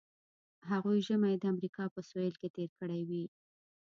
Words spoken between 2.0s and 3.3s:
سویل کې تیر کړی وي